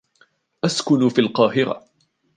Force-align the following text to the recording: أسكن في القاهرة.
أسكن 0.65 1.09
في 1.09 1.21
القاهرة. 1.21 1.85